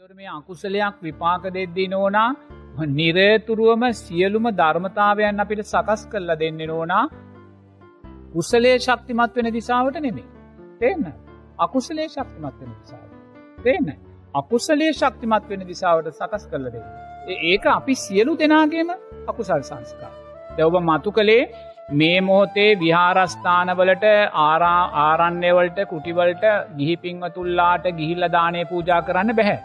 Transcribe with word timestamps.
එතොට 0.00 0.14
මේ 0.14 0.28
අකුසලයක් 0.30 0.98
විපාක 1.02 1.46
දෙද්දී 1.48 1.86
නෝනා 1.88 2.28
නිරේතුරුවම 2.88 3.84
සියලුම 3.92 4.44
ධර්මතාවයන් 4.52 5.40
අපිට 5.40 5.62
සකස් 5.62 6.02
කරල 6.06 6.30
දෙන්න 6.36 6.60
නෝනා 6.62 7.00
කුසලේ 8.34 8.74
ශක්තිමත් 8.76 9.32
වෙන 9.36 9.48
දිසාවට 9.50 9.96
නෙමේ. 9.96 10.26
තේන්න 10.78 11.08
අකුසලේ 11.58 12.06
ශක්තිමත් 12.06 12.60
වෙන 12.60 12.70
දිසාාව. 12.74 13.08
තේන්න 13.58 13.88
අකුසලේ 14.34 14.90
ශක්තිමත් 14.92 15.48
වෙන 15.48 15.64
දිසාවට 15.66 16.10
සකස් 16.12 16.44
කරල 16.46 16.68
දෙ. 16.68 16.82
ඒක 17.44 17.66
අපි 17.68 17.96
සියලු 17.96 18.34
දෙනාගේම 18.36 18.92
අකුසල් 19.26 19.62
සංස්කා. 19.62 20.12
දැවබ 20.52 20.76
මතු 20.82 21.12
කළේ 21.12 21.42
මේ 21.94 22.20
මොහොතේ 22.20 22.68
විහාරස්ථානවලට 22.76 24.06
ආරා 24.44 24.78
ආරන්නේවලට 25.00 25.82
කුටිවලට 25.86 26.46
ගිහිපින්වතුල්ලාට 26.76 27.90
ගිහිල්ල 27.98 28.28
දානය 28.30 28.64
පූජා 28.66 29.00
කරන්න 29.02 29.36
බැහැ. 29.40 29.58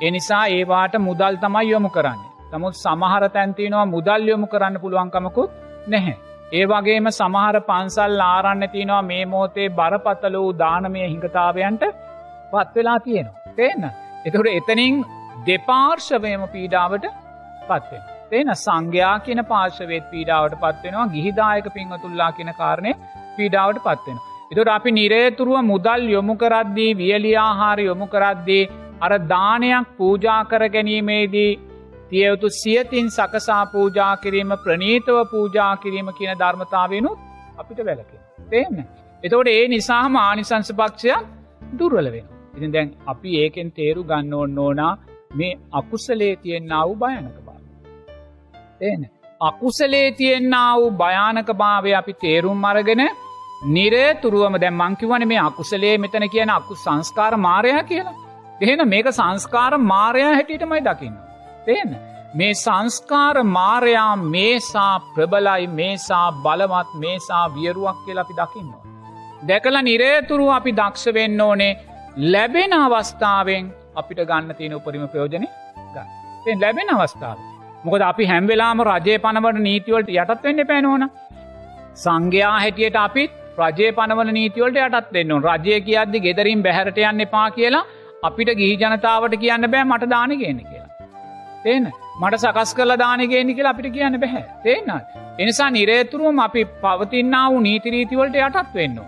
එනිසා 0.00 0.44
ඒවාට 0.48 0.94
මුදල් 1.00 1.34
තමයි 1.36 1.70
යොමු 1.70 1.88
කරන්න. 1.88 2.20
නමුත් 2.52 2.76
සමහර 2.76 3.24
තැන්තිනවා 3.28 3.86
මුදල් 3.86 4.28
යොමු 4.28 4.46
කරන්න 4.46 4.76
පුළුවන්කමකුත් 4.80 5.50
නැහැ. 5.88 6.14
ඒ 6.52 6.64
වගේම 6.66 7.08
සමහර 7.10 7.56
පන්සල් 7.62 8.22
ආරන්න 8.26 8.68
තිනවා 8.68 9.02
මේ 9.04 9.24
මෝතේ 9.26 9.68
බරපතල 9.70 10.36
වූ 10.36 10.52
දානමය 10.58 11.02
හිඟතාවයන්ට 11.04 11.84
පත්වෙලා 12.52 12.98
තියෙනවා. 13.00 13.54
තියන්න. 13.56 13.84
එතකට 14.26 14.48
එතනින් 14.52 15.04
දෙපාර්ශවයම 15.46 16.42
පීඩාවට 16.48 17.06
පත්වෙන. 17.68 18.02
තේන 18.30 18.50
සංඝයා 18.56 19.14
කියන 19.20 19.44
පාර්ශවේත් 19.44 20.10
පීඩාවට 20.10 20.58
පත්වෙනවා 20.58 21.06
ගිහිදායක 21.14 21.72
පින්වතුල්ලා 21.76 22.32
කියන 22.32 22.52
කාරණය 22.54 22.92
පීඩාවට 23.36 23.86
පත්වෙන. 23.86 24.18
එතුට 24.52 24.70
අපි 24.70 24.90
නිරේතුරුව 24.92 25.58
මුදල් 25.64 26.10
යොමු 26.10 26.34
කරද්දී 26.36 26.92
වියලියාහාර 26.96 27.78
යොමු 27.82 28.06
කරද්දී 28.06 28.62
අර 29.00 29.12
දානයක් 29.26 29.90
පූජා 29.96 30.40
කර 30.44 30.62
ගැනීමේදී 30.68 31.50
තියයුතු 32.10 32.48
සියතින් 32.52 33.10
සකසා 33.10 33.64
පූජා 33.66 34.14
කිරීම 34.16 34.52
ප්‍රනීතව 34.64 35.18
පූජා 35.30 35.74
කිරීම 35.76 36.08
කියන 36.14 36.38
ධර්මතාවයනුත් 36.38 37.18
අපිට 37.58 37.80
වැලක. 37.80 38.10
තේන්න. 38.48 38.84
එතවට 39.22 39.48
ඒ 39.50 39.68
නිසාහම 39.68 40.18
ආනිසංස 40.18 40.72
පක්ෂයක් 40.72 41.24
දුර්වල 41.78 42.10
වෙන. 42.12 42.26
ඉතින් 42.56 42.72
දැන් 42.72 42.88
අපි 43.06 43.30
ඒකෙන් 43.38 43.72
තේරු 43.72 44.04
ගන්න 44.04 44.34
ඕන්න 44.34 44.58
ඕනා 44.58 44.92
මේ 45.34 45.58
අකුසලේ 45.72 46.34
තියෙන්න්න 46.36 46.76
වූ 46.80 46.96
භයනක 46.96 47.38
බාව. 47.40 47.62
තේන. 48.80 49.02
අකුසලේ 49.40 50.06
තියෙන්න්න 50.12 50.56
වූ 50.74 50.90
භයානක 50.92 51.50
භාවය 51.54 51.94
අපි 51.94 52.14
තේරුම් 52.16 52.64
අරගෙන 52.64 53.04
නිරේතුරුවම 53.68 54.56
දැ 54.56 54.72
මංකිවන 54.72 55.26
මේ 55.26 55.40
අකුසලේ 55.40 55.94
මෙතන 55.98 56.26
කියන 56.28 56.50
අකු 56.50 56.74
සංස්කාර 56.76 57.34
මාරය 57.38 57.72
කියලා. 57.84 58.29
එහෙන 58.60 58.82
මේක 58.88 59.08
සංස්කාර 59.12 59.72
මාරයා 59.90 60.32
හැටියටමයි 60.34 60.80
දකින්න. 60.88 61.16
තේන. 61.66 61.90
මේ 62.34 62.52
සංස්කාර 62.54 63.36
මාරයා 63.56 64.12
මේසා 64.34 64.94
ප්‍රබලයි 65.14 65.66
මේසා 65.78 66.26
බලවත් 66.44 66.90
මේසා 67.04 67.44
වියරුවක් 67.56 67.98
කියලා 68.06 68.26
අපි 68.26 68.38
දකින්නවා. 68.40 68.82
දැකල 69.48 69.80
නිරේතුරු 69.82 70.48
අපි 70.58 70.72
දක්ෂ 70.72 71.14
වෙන්න 71.18 71.40
ඕනේ 71.40 71.72
ලැබෙන 72.26 72.74
අවස්ථාවෙන් 72.78 73.72
අපිට 73.96 74.20
ගන්න 74.30 74.54
තියෙන 74.58 74.76
උපරිම 74.78 75.06
ප්‍රයෝජනය 75.08 75.48
ගන්න. 75.94 76.60
ලැබෙන 76.62 76.94
අවස්ථාව. 76.96 77.38
මොකද 77.84 78.02
අපි 78.02 78.24
හැම්වෙලාම 78.24 78.86
රජය 78.88 79.18
පනවට 79.18 79.66
නීතිවලට 79.68 80.10
යටත් 80.14 80.48
වෙන්න 80.48 80.66
පැනෝන. 80.66 81.04
සංඝයා 81.96 82.56
හැටියට 82.58 82.98
අපිත් 83.06 83.32
රජය 83.60 83.88
පනවල 83.96 84.30
නීතිවලට 84.32 84.76
යටත් 84.82 85.08
දෙන්න 85.16 85.32
රජය 85.46 85.80
කියද්දි 85.86 86.22
ගෙදරින් 86.26 86.62
බැහරට 86.66 87.00
යන්න 87.02 87.24
එපා 87.26 87.48
කියලා 87.56 87.88
අපිට 88.22 88.50
ගිහි 88.60 88.76
ජනතාවට 88.76 89.36
කියන්න 89.42 89.70
බෑ 89.72 89.84
මට 89.84 90.10
දාන 90.10 90.36
ගන්න 90.40 90.60
කියලා. 90.64 90.90
තේන 91.64 91.86
මට 92.20 92.40
සකස් 92.40 92.74
කල 92.74 92.92
දානගේනි 92.98 93.54
කියලා 93.54 93.74
අපිට 93.74 93.92
කියන්න 93.94 94.20
බැහැ 94.20 94.44
තේන්න. 94.64 94.90
එනිසා 95.38 95.70
නිරේතුරුවම 95.70 96.42
අපි 96.46 96.64
පවතින්න 96.82 97.36
වූ 97.44 97.60
නීතිරීතිවලට 97.60 98.36
යටත් 98.40 98.74
වෙන්න. 98.74 98.98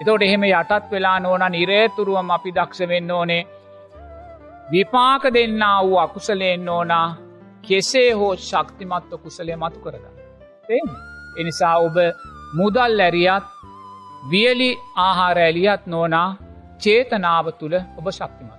එතවට 0.00 0.26
එහෙම 0.26 0.44
යටත් 0.48 0.90
වෙලා 0.90 1.18
නෝන 1.20 1.46
නිරේතුරුවම 1.50 2.34
අපි 2.36 2.54
දක්ෂ 2.58 2.90
වෙන්න 2.92 3.10
ඕනේ 3.10 3.42
විපාක 4.68 5.24
දෙන්න 5.34 5.64
වූ 5.82 5.98
අකුසලයෙන් 5.98 6.68
ඕනා 6.68 7.06
කෙසේ 7.64 8.10
හෝ 8.12 8.32
ශක්තිමත්ව 8.38 9.22
කුසලය 9.22 9.56
මතු 9.56 9.80
කරගන්න. 9.80 10.14
තේ. 10.68 10.82
එනිසා 11.40 11.76
ඔබ 11.78 11.96
මුදල් 12.54 13.00
ඇරියත් 13.00 13.46
වියලි 14.30 14.70
ආහාර 14.98 15.38
ඇලියත් 15.38 15.86
නෝනා 15.86 16.28
චේතනාව 16.82 17.46
තුළ 17.60 17.76
ඔබ 17.98 18.06
ශක්තිමත්. 18.10 18.57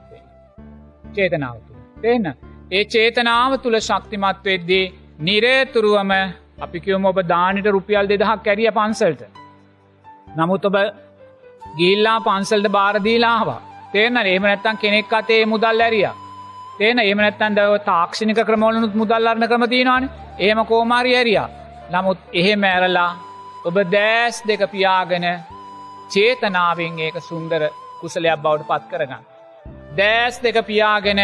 චේතනාව 1.20 1.58
තුළ. 1.60 1.82
දෙන්න. 2.04 2.28
ඒ 2.72 2.84
චේතනාව 2.88 3.58
තුළ 3.64 3.80
ශක්තිමත් 3.82 4.46
වෙද්දී 4.46 4.86
නිරේතුරුවම 5.22 6.12
අපිකිවම 6.60 7.06
ඔබ 7.06 7.20
දානට 7.28 7.68
රුපියල් 7.68 8.08
දෙදහක් 8.08 8.44
කැරිය 8.44 8.72
පන්සල්ට. 8.72 9.22
නමුත් 10.36 10.66
ඔබ 10.66 10.76
ගිල්ලා 11.78 12.20
පන්සල්ට 12.22 12.72
බාරදීලාවා. 12.72 13.62
තේන 13.92 14.18
ඒම 14.24 14.44
නැත්තන් 14.44 14.78
කෙනෙක් 14.78 15.14
අතේ 15.14 15.46
මුදල් 15.46 15.82
ඇරිය. 15.82 16.10
තේන 16.78 17.00
ඒම 17.00 17.18
නැත්තන් 17.18 17.56
දව 17.56 17.80
තාක්ෂණික 17.86 18.42
ක්‍රමෝලනුත් 18.46 18.94
මුදල්ලරන 18.96 19.48
ක්‍රමතිනවාන 19.48 20.10
ඒම 20.40 20.66
කෝමාරි 20.66 21.16
ඇරිය. 21.16 21.42
නමුත් 21.92 22.20
එහෙම 22.34 22.64
ඇරලා 22.66 23.12
ඔබ 23.66 23.76
දෑස් 23.92 24.44
දෙක 24.48 24.62
පියාගෙන 24.72 25.26
චේතනාවෙන් 26.10 27.00
ඒක 27.00 27.18
සුන්දර 27.22 27.62
කුසලයක් 28.00 28.42
බවට 28.44 28.70
පත් 28.70 28.84
කරගන්න. 28.92 29.29
දෑස් 29.98 30.40
දෙක 30.40 30.66
පියාගෙන 30.66 31.20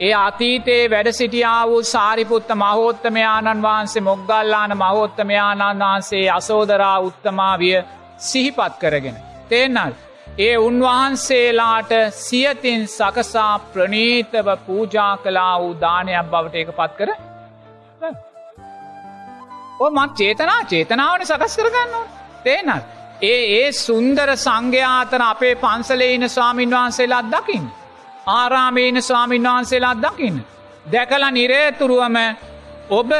ඒ 0.00 0.14
අතීතයේ 0.16 0.90
වැඩ 0.90 1.12
සිටියා 1.12 1.68
වූ 1.68 1.82
සාරිපුත්ත 1.84 2.48
මහෝත්තමයාණන් 2.54 3.62
වහන්සේ 3.62 4.02
මොග්ගල්ලාන 4.02 4.76
මහෝත්තමයාණන් 4.76 5.78
වහන්සේ 5.80 6.30
අසෝදරා 6.30 6.98
උත්තමාවිය 7.00 7.84
සිහිපත් 8.18 8.74
කරගෙන. 8.80 9.16
තේනල්. 9.48 9.92
ඒ 10.38 10.58
උන්වහන්සේලාට 10.58 11.92
සියතින් 12.12 12.88
සකසා 12.88 13.58
ප්‍රනීතව 13.58 14.48
පූජා 14.66 15.16
කලා 15.18 15.60
වූ 15.60 15.80
දානයක් 15.80 16.26
බවට 16.26 16.54
එක 16.54 16.70
පත් 16.72 16.92
කර 16.98 17.10
ඕ 19.80 19.90
මත් 19.90 20.10
චේතනා 20.14 20.60
චේතනාවන 20.64 21.22
සකස් 21.22 21.56
කරගන්න 21.56 22.04
තේනල්. 22.44 22.82
ඒ 23.22 23.40
ඒ 23.54 23.72
සුන්දර 23.74 24.36
සංඝ්‍යාතන 24.38 25.22
අපේ 25.22 25.54
පන්සලේන 25.56 26.30
ස්වාමීන් 26.30 26.70
වහන්සේලාත් 26.72 27.32
දකිින්. 27.32 27.66
ආරාමේන 28.26 29.02
ස්වාමීන් 29.02 29.42
වහන්සේලා 29.44 29.96
දකින්න. 29.96 30.44
දැකල 30.86 31.24
නිරේතුරුවම 31.30 32.16
ඔබ 32.90 33.10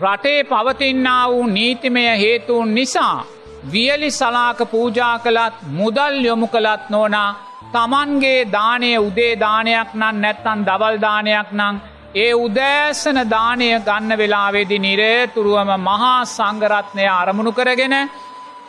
රටේ 0.00 0.44
පවතින්නා 0.44 1.28
වූ 1.28 1.46
නීතිමය 1.48 2.04
හේතුවන් 2.18 2.74
නිසා 2.74 3.26
වියලි 3.72 4.10
සලාක 4.10 4.58
පූජා 4.66 5.18
කළත් 5.18 5.54
මුදල් 5.70 6.14
යොමු 6.20 6.46
කළත් 6.48 6.90
නෝනා 6.90 7.30
තමන්ගේ 7.72 8.46
දානය 8.48 8.90
උදේ 8.98 9.34
දානයක් 9.36 9.90
නම් 9.94 10.16
නැත්තන් 10.16 10.64
දවල්දානයක් 10.64 11.50
නං 11.52 11.76
ඒ 12.14 12.32
උදෑසන 12.36 13.18
දානය 13.30 13.68
ගන්න 13.80 14.18
වෙලාවෙදි 14.18 14.78
නිරේතුරුවම 14.78 15.70
මහා 15.80 16.24
සංගරත්නය 16.26 17.06
අරමුණු 17.12 17.52
කරගෙන 17.52 17.94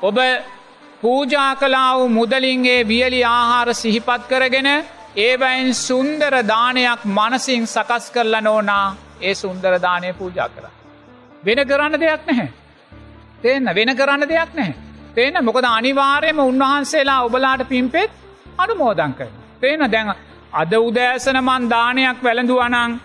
ඔබ 0.01 0.17
පූජා 1.01 1.51
කලා 1.55 1.91
වූ 1.97 2.09
මුදලින්ගේ 2.09 2.79
වියලි 2.83 3.21
ආහාර 3.25 3.73
සිහිපත් 3.73 4.21
කරගෙන 4.29 4.69
ඒවයින් 5.17 5.73
සුන්දර 5.73 6.33
දානයක් 6.47 7.01
මනසින් 7.07 7.67
සකස් 7.67 8.05
කරල 8.11 8.35
නෝනා 8.41 8.95
ඒ 9.21 9.33
සුන්දර 9.33 9.73
දානය 9.81 10.13
පූජා 10.13 10.49
කර. 10.49 10.65
වෙන 11.43 11.59
කරන්න 11.67 11.99
දෙයක් 11.99 12.21
නැහැ. 12.27 12.49
තියන්න 13.41 13.75
වෙන 13.75 13.91
කරන්න 13.95 14.27
දෙයක් 14.29 14.51
නැහැ. 14.53 14.75
තේන 15.15 15.37
මොකද 15.41 15.65
අනිවාර්යම 15.69 16.39
උන්වහන්සේලා 16.41 17.23
ඔබලාට 17.23 17.63
පිම්පෙත් 17.69 18.11
අනුමෝදං 18.57 19.13
කර. 19.13 19.29
තේන 19.61 19.91
දැන් 19.91 20.13
අද 20.53 20.73
උදෑසනමන් 20.79 21.69
දානයක් 21.69 22.19
වැළඳු 22.23 22.59
අනං 22.59 22.99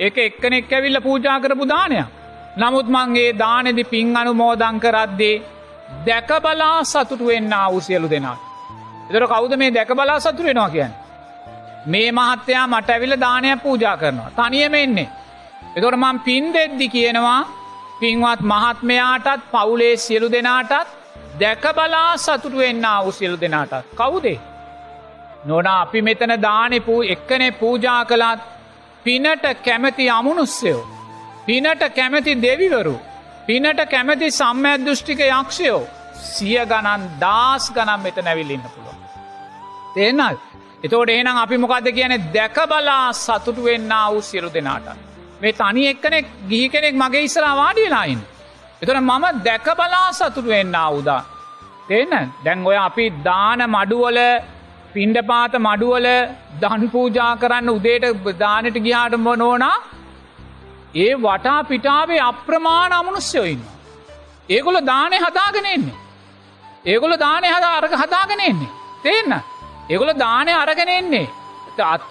එක 0.00 0.18
එක්කනෙක් 0.18 0.72
ඇවිල්ල 0.72 1.00
පූජා 1.00 1.38
කරපු 1.40 1.64
දානයක්. 1.66 2.08
නමුත් 2.56 2.88
මංගේ 2.88 3.38
දානෙදි 3.38 3.84
පින් 3.84 4.16
අනුමෝදං 4.16 4.80
කරද්දේ 4.80 5.42
දැකබලා 6.06 6.84
සතුටු 6.84 7.26
වෙන්න 7.26 7.52
අවසියලු 7.54 8.10
දෙනා. 8.10 8.36
එතර 9.08 9.26
කවුද 9.28 9.56
මේ 9.56 9.70
දැකබලා 9.70 10.20
සතුර 10.20 10.46
වෙනවා 10.46 10.70
කියන්න. 10.70 11.03
මේ 11.86 12.08
මහත්තයා 12.12 12.66
මට 12.66 12.90
ඇවිල 12.90 13.14
දානයක් 13.20 13.62
පූජා 13.62 13.96
කරනවා. 13.96 14.30
තනියම 14.38 14.74
එන්නේ. 14.74 15.08
එතොට 15.76 15.96
මං 15.96 16.18
පින් 16.26 16.44
දෙද්දි 16.54 16.88
කියනවා 16.88 17.40
පින්වත් 18.00 18.40
මහත්මයාටත් 18.52 19.42
පවුලේ 19.52 19.96
සියලු 19.96 20.28
දෙනාටත් 20.32 20.88
දැකබලා 21.40 22.16
සතුටු 22.16 22.58
වෙන්න 22.58 22.84
අවසියලු 22.84 23.36
දෙනාටත්. 23.40 23.86
කවුදේ. 23.96 24.40
නොනා 25.44 25.80
අපි 25.80 26.02
මෙතන 26.02 26.32
දානෙපූ 26.42 27.00
එක්කනේ 27.14 27.50
පූජා 27.60 28.04
කළත් 28.04 28.40
පිනට 29.04 29.44
කැමති 29.64 30.10
අමුණුස්සයෝ. 30.10 30.82
පිනට 31.46 31.82
කැමති 31.96 32.42
දෙවිවරු 32.42 32.96
පිනට 33.46 33.80
කැමති 33.90 34.30
සම්මඇදෘෂ්ටික 34.30 35.20
යක්ෂයෝ 35.20 35.82
සිය 36.32 36.58
ගණන් 36.70 37.02
දස් 37.22 37.64
ගනම් 37.76 38.00
මෙත 38.04 38.16
නැවිල්ලන්න 38.26 38.66
පුළුව. 38.74 38.96
තේනල් 39.94 40.36
එතෝට 40.84 41.08
එහෙනම් 41.08 41.36
අපි 41.36 41.56
මොකක්ද 41.56 41.88
කියන 41.98 42.14
දැක 42.36 42.56
බලා 42.70 43.12
සතුටු 43.14 43.62
වෙන්න 43.68 43.92
වූ 44.12 44.20
සිරු 44.20 44.48
දෙනාට. 44.56 44.88
මේ 45.40 45.52
තනි 45.52 45.84
එක්කනෙක් 45.92 46.26
ගිහි 46.50 46.66
කෙනෙක් 46.68 46.94
මගේ 46.94 47.22
ඉස්සලා 47.28 47.54
වාඩියලායින්. 47.62 48.20
එතන 48.82 48.98
මම 49.02 49.24
දැක 49.44 49.68
බලා 49.80 50.08
සතුටු 50.12 50.48
වෙන්න 50.48 50.74
අවුදා. 50.74 51.22
තේන 51.88 52.12
දැන් 52.44 52.66
ඔය 52.66 52.76
අපි 52.76 53.06
දාන 53.28 53.60
මඩුවල 53.76 54.18
පින්ඩපාත 54.94 55.54
මඩුවල 55.58 56.06
දන් 56.60 56.84
පූජා 56.88 57.32
කරන්න 57.36 57.68
උදේට 57.68 58.04
දානට 58.38 58.76
ගිහාට 58.86 59.16
නොනා 59.42 59.76
ඒ 60.94 61.12
වටා 61.16 61.60
පිටාවේ 61.64 62.20
අප්‍රමාණ 62.20 62.92
අමනුස්්‍යයඉන්න. 62.92 63.62
ඒගොල 64.48 64.78
දානය 64.92 65.16
හදාගෙන 65.16 65.66
එන්නේ. 65.66 65.98
ඒගොල 66.86 67.16
දානය 67.16 67.48
හදා 67.48 67.74
අරක 67.80 67.92
හදාගෙන 68.02 68.40
එන්නේ. 68.40 68.72
තේන්න. 69.84 69.90
ඒගොල 69.90 70.12
දානය 70.16 70.52
අරගෙන 70.52 70.88
එන්නේ. 70.88 71.28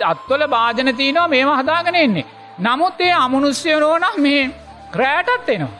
අත්වල 0.03 0.47
භාජන 0.47 0.95
තියනවා 0.95 1.27
මේම 1.27 1.49
හදාගෙන 1.49 1.95
එන්නේ. 1.95 2.25
නමුත් 2.59 3.01
ඒ 3.01 3.11
අමනුස්්‍යය 3.15 3.79
නෝන 3.79 4.05
මේ 4.17 4.49
රෑටත් 4.93 5.49
එනවා. 5.49 5.71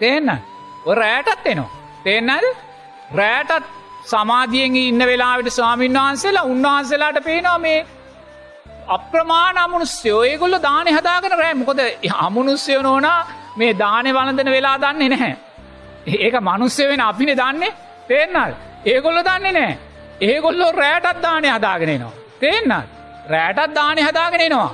තේන්න 0.00 0.30
රෑටත් 0.86 1.46
එනවා. 1.46 1.70
තේන්නද 2.04 2.46
රෑටත් 3.14 3.64
සමාධියෙන් 4.04 4.76
ඉන්න 4.76 4.98
වෙලාවිට 5.00 5.52
ස්වාමීන් 5.52 5.92
වහන්සේලා 5.94 6.42
උන්වහන්සේලාට 6.44 7.24
පේනවා 7.24 7.58
මේ 7.58 7.86
අප්‍රමාණ 8.88 9.58
අමනුස්්‍යයෝ 9.58 10.22
ඒගොල්ල 10.24 10.62
දානය 10.62 10.90
හදාගෙන 10.90 11.38
රෑ 11.38 11.54
මොකොද 11.54 11.80
අමනුස්්‍යය 12.18 12.82
නෝනා 12.82 13.26
මේ 13.56 13.78
දානය 13.78 14.14
වලඳන 14.14 14.50
වෙලා 14.50 14.78
දන්නේ 14.78 15.08
නැහැ. 15.08 15.36
ඒක 16.06 16.34
මනුස්්‍ය 16.40 16.88
වෙන 16.88 17.00
අපින 17.00 17.34
දන්නේ 17.36 17.76
තේන්නල් 18.08 18.52
ඒගොල්ල 18.84 19.20
දන්නේ 19.20 19.52
නෑ 19.52 19.78
ඒගොල්ලෝ 20.20 20.72
රෑටත් 20.72 21.22
දානය 21.22 21.48
හදාගෙනනවා. 21.48 22.12
තේන්නල් 22.40 22.86
රෑටත් 23.28 23.74
දානය 23.74 24.02
හදාගෙනනවා. 24.02 24.70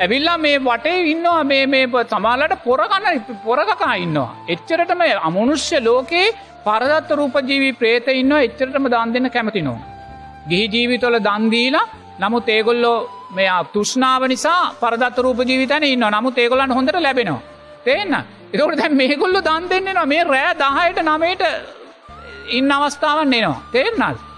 ඇවිල්ලා 0.00 0.38
මේ 0.38 0.58
වටේ 0.58 0.98
ඉන්නවා 1.12 1.44
මේ 1.44 1.66
මේ 1.66 2.04
සමාලට 2.10 2.54
පොරගන්න 2.64 3.24
පොරකකා 3.44 3.94
ඉන්නවා. 3.94 4.30
එච්චරටම 4.48 5.02
අමනුෂ්‍ය 5.22 5.80
ලෝකයේ 5.84 6.34
පරදත්ත 6.66 7.10
රූපජීවී 7.20 7.72
ප්‍රේත 7.72 8.08
ඉන්නවා 8.12 8.44
එච්චරටම 8.48 8.88
දන් 8.94 9.14
දෙන්න 9.14 9.30
කැමතිනවා. 9.30 9.80
ගිහි 10.48 10.66
ජීවිතොල 10.74 11.18
දන්දීලා 11.28 11.86
නමුත් 12.18 12.48
ඒගොල්ලෝ 12.48 12.98
මේ 13.30 13.50
තුෂ්නාව 13.72 14.28
නිසා 14.28 14.74
පරදත් 14.82 15.18
රූප 15.18 15.40
ජීවිතන 15.50 15.84
ඉන්න 15.84 16.06
නමුත් 16.16 16.38
ඒගොලන් 16.38 16.76
හොඳට 16.78 17.00
ලැබෙනවා. 17.00 17.40
තේන්න 17.84 18.14
එතකට 18.52 18.76
දැ 18.82 18.92
මේගොල්ලො 19.00 19.40
දන් 19.48 19.70
දෙන්නෙනවා 19.70 20.06
මේ 20.06 20.24
රෑ 20.24 20.54
දහයට 20.60 21.02
නමයට 21.08 21.42
ඉන්න 22.58 22.72
අවස්ථාවන් 22.72 23.34
එනවා. 23.34 23.58
තේරනල්. 23.72 24.33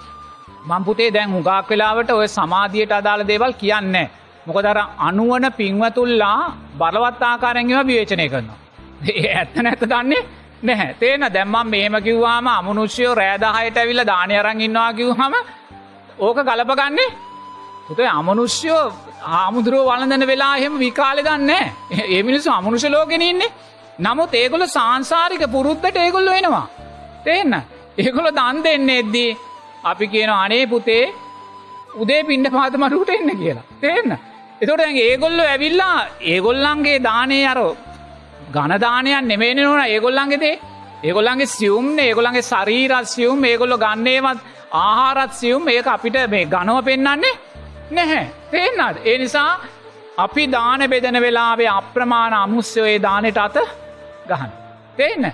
මම්පුතේ 0.66 1.10
දැන් 1.14 1.32
හුගක් 1.32 1.68
වෙලාවට 1.70 2.10
ඔය 2.10 2.28
සමාධියයට 2.28 2.92
අදාළ 2.92 3.22
දේවල් 3.28 3.52
කියන්නේ. 3.52 4.10
මොකදර 4.46 4.78
අනුවන 5.08 5.44
පින්වතුල්ලා 5.58 6.40
බලවත් 6.78 7.22
ආකාරැගව 7.22 7.86
විවේචනය 7.88 8.26
කරනවා. 8.28 8.58
ඒ 9.12 9.28
ඇත්ත 9.34 9.56
නැත 9.56 9.82
දන්නේ 9.82 10.22
නැහැ. 10.62 10.94
තේන 11.00 11.26
දැම්මම් 11.34 11.68
මේම 11.68 11.96
කිව්වාම 12.06 12.46
අමනුෂ්‍යයෝ 12.48 13.14
රෑදාහයට 13.14 13.78
ඇවිල්ල 13.78 14.02
දානයරං 14.06 14.60
ඉන්නවා 14.60 14.92
කිව්හම 14.92 15.34
ඕක 16.18 16.38
ගලපගන්නේ? 16.48 17.10
පුතේ 17.88 18.08
අමනුෂ්‍යයෝ 18.10 18.84
හාමුදුරුව 19.32 19.86
වලඳන 19.88 20.26
වෙලා 20.26 20.54
එහෙම 20.56 20.78
විකාලෙ 20.78 21.22
දන්න 21.24 21.50
ඒ 22.10 22.22
මිනිස්සු 22.22 22.50
අමනුෂ 22.50 22.86
ලෝගෙන 22.90 23.22
ඉන්නේ. 23.22 23.54
නමුත් 23.98 24.34
ඒගොල 24.34 24.66
සංසාරික 24.68 25.42
පුරුද්ධට 25.54 25.96
ඒගොල්ල 25.96 26.30
වෙනවා 26.30 26.66
තේන්න? 27.24 27.54
ඒගොල 27.98 28.28
දන් 28.38 28.64
දෙන්න 28.64 28.90
එද්දී 29.00 29.30
අපි 29.90 30.06
කියන 30.12 30.30
අනේ 30.34 30.66
පුතේ 30.72 31.04
උදේ 32.02 32.22
පින්ඩ 32.28 32.48
පාතමටුට 32.54 33.10
එන්න 33.10 33.30
කියලා. 33.40 33.66
තේන්න 33.82 34.16
එතොට 34.62 34.82
ඒගොල්ල 35.06 35.38
ඇවිල්ලා 35.44 35.96
ඒගොල්ලන්ගේ 36.32 37.02
දානය 37.08 37.38
අරෝ 37.52 37.72
ගණදානයන් 38.54 39.28
නෙමේන 39.30 39.62
නොන. 39.62 39.80
ඒගොල්ලන්ගෙදේ 39.86 40.60
ඒගොල්ලන්ගේ 41.04 41.52
සියුම් 41.56 41.88
ඒගොල්ලන්ගේ 41.98 42.48
සරීරත් 42.50 43.08
සියුම්. 43.14 43.44
ඒගොල්ල 43.44 43.76
ගන්නේවත් 43.84 44.38
ආහාරත් 44.72 45.32
සියුම්. 45.40 45.68
ඒක 45.68 45.86
අපිට 45.86 46.16
මේ 46.28 46.50
ගනව 46.54 46.84
පෙන්න්නන්නේ 46.84 47.34
නැහැ. 47.90 48.26
තේන්නත් 48.50 48.96
ඒ 49.04 49.18
නිසා 49.18 49.50
අපි 50.18 50.44
දාන 50.52 50.80
බෙදන 50.90 51.20
වෙලාවේ 51.20 51.68
අප්‍රමාණ 51.70 52.34
අමුස්්‍යයේ 52.34 53.02
දානට 53.02 53.38
අත 53.38 53.56
ගහන. 54.28 54.50
තේන්න 54.96 55.24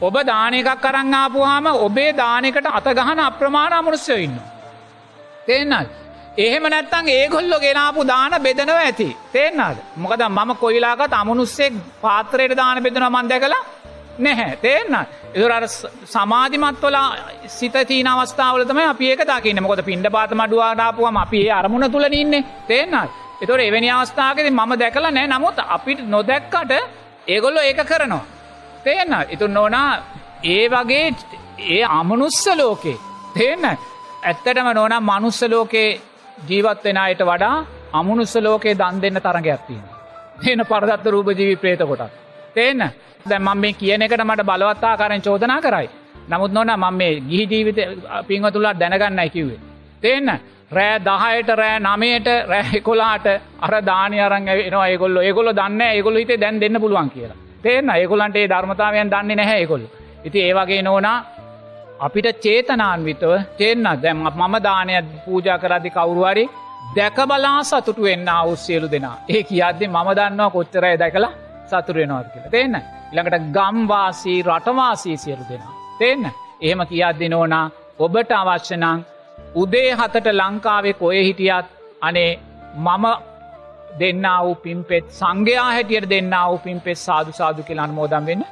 ඔබ 0.00 0.14
දානකක් 0.24 0.70
කරංආපුහාම 0.82 1.66
ඔබේ 1.78 2.12
දානකට 2.14 2.66
අත 2.70 2.86
ගහන 2.98 3.18
අප්‍රමාණ 3.20 3.72
අමනුස්්‍යය 3.72 4.22
ඉන්න. 4.24 4.36
තේන්නත් 5.46 5.90
එහෙම 6.38 6.64
නැත්තං 6.64 7.08
ඒගොල්ලො 7.10 7.58
ගෙනාපු 7.58 8.06
දාන 8.06 8.32
බෙදනව 8.38 8.76
ඇති. 8.76 9.08
තේෙන්න්නද 9.32 9.78
මොකද 9.96 10.22
මම 10.28 10.50
කොයිලාගත් 10.56 11.12
අමනුස්සෙක් 11.14 11.74
පාත්‍රයට 12.00 12.56
දාන 12.56 12.82
බෙදන 12.82 13.04
මන්ද 13.06 13.32
කලා 13.38 13.62
නැහැ. 14.18 14.56
තේන්න 14.56 14.94
එදුර 15.34 15.52
සමාධිමත්වල 16.06 16.96
සිතතින 17.48 18.08
අවස්ථාවලතම 18.08 18.80
අපි 18.84 19.10
ඒක 19.10 19.22
දකින්න. 19.26 19.62
මොකද 19.62 19.84
පින්ඩ 19.84 20.06
පාත 20.10 20.32
මඩුවාඩාපුුවම 20.32 21.16
අපි 21.16 21.50
අරමුණ 21.50 21.92
තුළ 21.92 22.08
ඉන්නේ. 22.14 22.44
තේන්නත් 22.66 23.10
එතොට 23.42 23.60
එවැනි 23.60 23.90
අවස්ථාවකද 23.90 24.50
මම 24.50 24.72
දැකලා 24.78 25.10
නෑ 25.10 25.28
නමුත් 25.28 25.58
අපිට 25.68 26.00
නොදැක්කට 26.08 26.72
ඒගොල්ලො 27.28 27.60
ඒක 27.62 27.82
කරනවා. 27.84 28.39
තේන්න 28.84 29.14
ඉතුන් 29.30 29.54
නොනා 29.54 29.90
ඒ 30.46 30.64
වගේ 30.68 31.06
ඒ 31.68 31.82
අමනුස්ස 31.90 32.46
ලෝකේ 32.56 32.98
තේන්න 33.34 33.64
ඇත්තටම 34.22 34.68
නොනම් 34.74 35.02
මනුස්ස 35.02 35.42
ලෝකේ 35.44 36.00
ජීවත් 36.48 36.84
වෙන 36.84 36.98
අයට 36.98 37.22
වඩා 37.22 37.56
අමනුස්ස 37.92 38.34
ලෝකයේ 38.36 38.74
දන් 38.74 39.00
දෙන්න 39.02 39.18
තරගයක් 39.18 39.62
තියෙන. 39.66 39.84
එන 40.46 40.64
පරදත්ත 40.66 41.06
රූප 41.06 41.28
ජීවි 41.30 41.56
ප්‍රේත 41.56 41.80
කොටත්. 41.80 42.12
තේන්න 42.54 42.82
දැන් 43.26 43.42
මම 43.42 43.58
මේ 43.58 43.72
කියන 43.72 44.02
එකට 44.02 44.24
මට 44.24 44.42
බලවත්තා 44.42 44.96
කරෙන් 44.96 45.22
චෝදනා 45.22 45.60
කරයි. 45.60 45.88
නමුත් 46.28 46.52
නොන 46.52 46.72
මම 46.72 46.94
මේ 46.94 47.20
ගිහි 47.20 47.46
ජීවිත 47.46 47.78
පින්වතුලා 48.28 48.74
දැනගන්නයි 48.74 49.30
කිව්වේ. 49.30 49.60
තේන්න 50.02 50.28
රෑ 50.72 50.98
දහයට 51.00 51.48
රෑ 51.56 51.78
නමයට 51.80 52.26
රෑ 52.48 52.80
කොලාට 52.80 53.26
අර 53.60 53.74
දානය 53.82 54.20
අරං 54.20 54.48
එනවා 54.48 54.86
ඒගොල්ල 54.86 55.16
ඒගොල්ල 55.18 55.52
දන්න 55.52 55.80
ඒගොල්ල 55.88 56.16
හිතේ 56.16 56.40
දැන් 56.40 56.60
දෙන්න 56.60 56.80
පුළුවන් 56.80 57.10
කියලා. 57.10 57.49
තේන්න 57.62 57.90
ඒගොලන්ට 57.90 58.36
ඒ 58.36 58.48
ධර්මතාවයන් 58.48 59.12
දන්නේ 59.12 59.36
නැහැ 59.36 59.60
ඒගොල්ල. 59.60 59.84
ඉති 60.24 60.38
ඒවගේ 60.46 60.82
නෝනා 60.82 61.18
අපිට 62.00 62.28
චේතනාන්විතව 62.44 63.32
තෙන්න 63.58 63.86
දැම් 64.02 64.24
මම 64.28 64.54
දානය 64.66 64.92
පූජා 65.24 65.58
කරදි 65.58 65.90
කවුරුවරි 65.90 66.44
දැක 66.96 67.18
බලා 67.30 67.58
සතුටු 67.64 68.02
වෙන්න 68.02 68.28
අවුස්සියලු 68.30 68.88
දෙනා. 68.90 69.16
ඒ 69.28 69.42
කියද්දේ 69.42 69.88
මම 69.88 70.08
දන්නවා 70.18 70.50
කොච්චරය 70.50 70.92
දැකලා 70.98 71.32
සතුරෙනවාද 71.70 72.26
කියලා. 72.32 72.50
තිේන්න 72.50 72.76
ළඟට 73.12 73.46
ගම්වාසී 73.56 74.38
රටවාසී 74.42 75.16
සියලු 75.16 75.44
දෙනා. 75.50 75.72
තිේන්න 75.98 76.24
එහෙම 76.60 76.82
කියද්දි 76.90 77.28
නෝනා 77.28 77.66
ඔබට 77.98 78.30
අවශ්‍යනං 78.32 78.86
උදේ 79.54 79.90
හතට 79.92 80.26
ලංකාවේ 80.32 80.94
කොය 80.94 81.18
හිටියත් 81.26 81.66
අනේ 82.00 82.30
මම 82.76 83.04
දෙන්න 83.98 84.26
වූ 84.38 84.54
පින්පෙත් 84.56 85.06
සංඝයා 85.12 85.68
හැටියට 85.68 86.08
දෙන්න 86.08 86.34
වූ 86.40 86.58
පින්පෙත් 86.58 86.98
සාදු 86.98 87.32
සාදු 87.32 87.62
කියලා 87.62 87.84
අනුමෝදම් 87.84 88.26
වෙන්න 88.26 88.44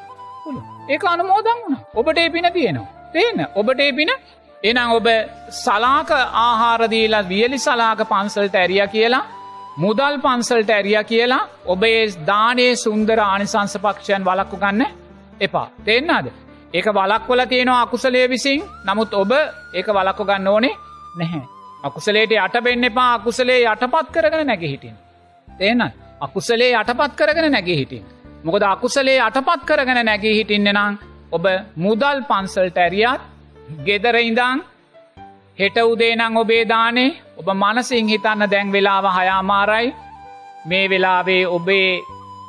ඒ 0.88 0.99
අනුමෝදන් 1.07 1.59
වුණ. 1.62 1.76
ඔබට 1.95 2.18
ඒ 2.18 2.30
පින 2.30 2.52
තියෙනවා. 2.52 2.88
තේන 3.12 3.47
ඔබට 3.54 3.80
එපින 3.80 4.11
එනම් 4.62 4.90
ඔබ 4.90 5.07
සලාක 5.54 6.11
ආහාරදීලා 6.38 7.28
වියලි 7.28 7.59
සලාක 7.59 8.00
පන්සල්ට 8.04 8.54
ඇරිය 8.54 8.87
කියලා 8.87 9.25
මුදල් 9.76 10.18
පන්සල්ට 10.18 10.71
ඇරිය 10.71 10.99
කියලා 11.04 11.49
ඔබේ 11.66 12.00
දානයේ 12.26 12.76
සුන්දර 12.76 13.21
ආනිසංස 13.21 13.78
පක්ෂයන් 13.78 14.25
වලක්කු 14.25 14.57
ගන්න 14.57 14.87
එපා. 15.40 15.68
තෙන්නද 15.85 16.26
ඒක 16.75 16.87
වලක්වල 16.88 17.47
තියෙනවා 17.47 17.83
අකුසලේ 17.83 18.26
විසින්. 18.28 18.62
නමුත් 18.85 19.14
ඔබ 19.14 19.33
ඒක 19.75 19.88
වලක්කු 19.88 20.25
ගන්න 20.25 20.49
ඕනේ 20.49 20.75
නැහැ. 21.16 21.45
අකුසලේට 21.85 22.33
යටබෙන්න 22.37 22.85
එපා. 22.85 23.11
අකුසලේ 23.14 23.61
යටපත් 23.64 24.09
කරගෙන 24.12 24.47
නැග 24.47 24.64
හිටින් 24.64 24.97
තේන 25.59 25.83
අකුසලේ 26.21 26.73
යටපත් 26.75 27.12
කරගෙන 27.15 27.53
නැග 27.53 27.69
හිටින් 27.73 28.05
මොකද 28.45 28.62
අකුසලේ 28.65 29.19
යටපත් 29.19 29.62
කරගෙන 29.65 30.00
නැගී 30.03 30.35
හිටින්න 30.35 30.71
නම් 30.71 30.99
ඔබ 31.33 31.47
මුදල් 31.77 32.21
පන්සල්ට 32.25 32.79
ඇරියත් 32.79 33.23
ගෙදර 33.85 34.17
ඉඳං 34.21 34.62
හෙට 35.59 35.79
උදේනං 35.85 36.37
ඔබේ 36.37 36.65
දානේ 36.67 37.17
ඔබ 37.38 37.49
මනසිං 37.55 38.09
හිතන්න 38.09 38.47
දැන් 38.47 38.73
වෙලාව 38.73 39.11
හයාමාරයි. 39.12 39.95
මේ 40.67 40.87
වෙලාවේ 40.87 41.43
ඔබේ 41.49 41.91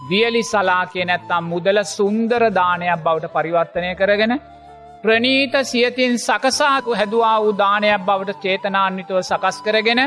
වියලි 0.10 0.44
සලා 0.44 0.86
කිය 0.88 1.06
නැත්තම් 1.06 1.44
මුදල 1.46 1.84
සුන්දර 1.88 2.44
දානයක් 2.52 3.04
බවට 3.04 3.34
පරිවර්තනය 3.34 3.92
කරගෙන 3.96 4.34
ප්‍රනීත 5.04 5.54
සියතින් 5.64 6.16
සකසාකු 6.20 6.92
හැදවා 6.94 7.38
උදානයක් 7.42 8.02
බවට 8.02 8.42
චේතනාන්විතුව 8.42 9.22
සකස් 9.22 9.58
කරගෙන 9.62 10.02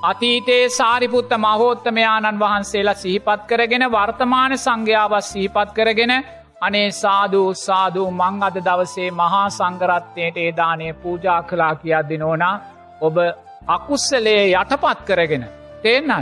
අතීතයේ 0.00 0.68
සාරිපුත්ත 0.70 1.30
මහෝත්තමයාණන් 1.36 2.38
වහන්සේලා 2.38 2.94
සිහිපත් 2.94 3.40
කරගෙන 3.46 3.84
වර්තමාන 3.88 4.52
සංඝ්‍යාවත් 4.54 5.24
සිහිපත් 5.24 5.72
කරගෙන 5.74 6.12
අනේ 6.60 6.90
සාධූ 6.92 7.54
සාධූ 7.56 8.10
මං 8.12 8.42
අද 8.42 8.58
දවසේ 8.60 9.10
මහා 9.12 9.48
සංගරත්වයට 9.50 10.36
ඒදානය 10.36 10.94
පූජා 10.94 11.42
කලා 11.42 11.74
කියද්දි 11.74 12.18
නෝනා 12.18 12.54
ඔබ 13.00 13.16
අකුස්සලේ 13.68 14.44
යටපත් 14.52 15.02
කරගෙන 15.04 15.48
තේන්න? 15.82 16.14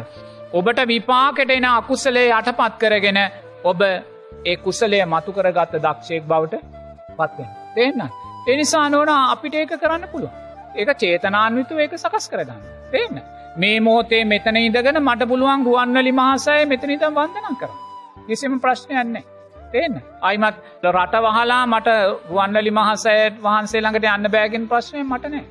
ඔබට 0.53 0.81
විපාකට 0.87 1.51
එන 1.51 1.65
අකුසලේ 1.67 2.27
යටපත් 2.31 2.79
කරගෙන 2.79 3.21
ඔබ 3.65 3.81
ඒ 3.83 4.57
කුසලය 4.59 5.05
මතුකරගත්ත 5.07 5.79
දක්ෂයෙක් 5.79 6.25
බවට 6.25 6.65
පත්වෙන 7.13 7.55
තේන්න? 7.75 8.09
එනිසා 8.49 8.89
නෝන 8.89 9.09
අපිට 9.09 9.55
ඒක 9.55 9.79
කරන්න 9.79 10.09
පුළුව 10.09 10.31
ඒක 10.75 10.99
චේතනාන්විතු 10.99 11.79
ඒක 11.79 11.99
සකස් 11.99 12.31
කරගන්න 12.31 12.69
තේන්න? 12.91 13.36
මේ 13.57 13.79
මෝතේ 13.81 14.23
මෙතන 14.25 14.59
ඉදගෙන 14.59 15.01
මට 15.01 15.29
පුළුවන් 15.29 15.65
ගුවන්වලි 15.65 16.13
මහසය 16.15 16.59
මෙතනිතම් 16.67 17.15
වන්දනම් 17.15 17.57
කර 17.57 17.73
කිසිම 18.27 18.61
ප්‍රශ්නයන්නේ 18.61 19.25
තේන්න 19.73 19.97
අයිමත් 20.23 20.59
රට 20.87 21.23
වහලා 21.27 21.63
මට 21.67 21.97
ගුවන්වලි 22.29 22.73
මහසයට 22.73 23.43
වහන්සේ 23.43 23.81
ළඟට 23.81 24.11
යන්න 24.11 24.31
බෑගෙන් 24.31 24.69
ප්‍රශ්නය 24.69 25.03
මටනෑ 25.05 25.45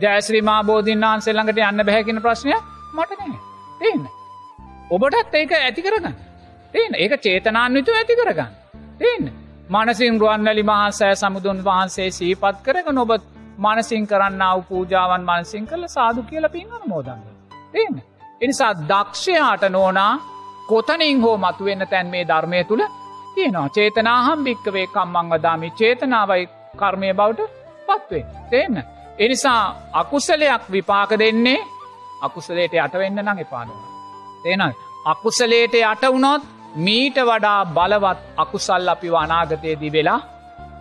ජයශ්‍රී 0.00 0.42
මාබෝධීන් 0.42 1.06
වහන්සේ 1.06 1.34
ළඟට 1.34 1.62
යන්න 1.62 1.84
බැහැකින 1.84 2.20
ප්‍රශ්නය 2.20 2.56
මටනෑ 2.94 3.38
තේන්න 3.80 4.08
ඔබටත් 4.90 5.34
ඒක 5.34 5.52
ඇති 5.54 5.82
කරගන්න. 5.82 6.16
තේන 6.72 6.94
ඒක 6.96 7.14
චේතනාන්විතු 7.20 7.92
ඇති 7.92 8.16
කරගන්න. 8.16 8.50
තේන්න 8.98 9.28
මනසින් 9.70 10.18
රුවන්වැලි 10.20 10.64
මහසෑ 10.64 11.14
සමුදුන් 11.16 11.62
වහන්සේ 11.64 12.08
සීපත් 12.12 12.58
කරක 12.64 12.88
නොබ 12.92 13.12
මනසින් 13.58 14.06
කරන්න 14.06 14.42
අව 14.42 14.64
පූජාවන් 14.68 15.24
මනසින් 15.26 15.66
කළ 15.66 15.86
සාදු 15.88 16.22
කියල 16.24 16.48
පින්ගන 16.48 16.84
මෝදන්න 16.86 17.22
තේන්න 17.22 17.31
එනිසා 18.40 18.72
දක්ෂයාට 18.82 19.64
නෝනා 19.70 20.12
කොතනින් 20.68 21.22
හෝ 21.22 21.36
මතුවෙන්න 21.38 21.86
තැන් 21.88 22.06
මේ 22.06 22.24
ධර්මය 22.24 22.64
තුළ 22.64 22.84
තියෙනවා. 23.34 23.68
චේතනාහම් 23.68 24.44
භික්කවේ 24.44 24.86
කම්මං 24.88 25.30
වදාමි. 25.32 25.68
චේතනාවයි 25.72 26.48
කර්මය 26.76 27.14
බවට 27.14 27.40
පත්වේ 27.88 28.24
තේන්න 28.50 28.82
එනිසා 29.18 29.62
අකුසලයක් 29.92 30.62
විපාක 30.70 31.10
දෙන්නේ 31.18 31.60
අකුසලේට 32.22 32.74
යටවෙන්න 32.76 33.22
නං 33.22 33.38
එපානුව 33.38 33.78
තේනයි 34.42 34.74
අකුසලේට 35.06 35.74
යට 35.76 36.04
වුණොත් 36.06 36.42
මීට 36.76 37.18
වඩා 37.22 37.60
බලවත් 37.68 38.18
අකුසල් 38.36 38.88
අපි 38.88 39.08
අනාගතයේදී 39.16 39.92
වෙලා 39.92 40.20